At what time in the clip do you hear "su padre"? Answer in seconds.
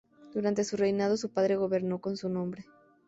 1.15-1.57